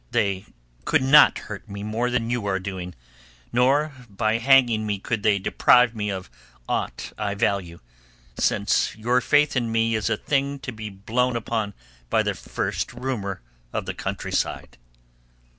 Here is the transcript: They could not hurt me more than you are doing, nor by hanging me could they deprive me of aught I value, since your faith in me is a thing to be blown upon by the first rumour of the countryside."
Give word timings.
They 0.09 0.47
could 0.83 1.03
not 1.03 1.37
hurt 1.37 1.69
me 1.69 1.83
more 1.83 2.09
than 2.09 2.31
you 2.31 2.47
are 2.47 2.57
doing, 2.57 2.95
nor 3.53 3.93
by 4.09 4.39
hanging 4.39 4.87
me 4.87 4.97
could 4.97 5.21
they 5.21 5.37
deprive 5.37 5.95
me 5.95 6.09
of 6.09 6.27
aught 6.67 7.13
I 7.19 7.35
value, 7.35 7.79
since 8.35 8.95
your 8.95 9.21
faith 9.21 9.55
in 9.55 9.71
me 9.71 9.93
is 9.93 10.09
a 10.09 10.17
thing 10.17 10.57
to 10.61 10.71
be 10.71 10.89
blown 10.89 11.35
upon 11.35 11.75
by 12.09 12.23
the 12.23 12.33
first 12.33 12.93
rumour 12.93 13.41
of 13.71 13.85
the 13.85 13.93
countryside." 13.93 14.79